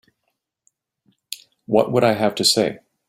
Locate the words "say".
2.43-2.79